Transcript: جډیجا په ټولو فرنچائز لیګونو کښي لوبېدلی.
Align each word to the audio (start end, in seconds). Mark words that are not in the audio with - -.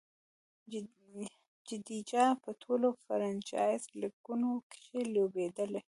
جډیجا 1.73 2.25
په 2.43 2.49
ټولو 2.63 2.87
فرنچائز 3.03 3.83
لیګونو 3.99 4.49
کښي 4.71 5.01
لوبېدلی. 5.13 5.81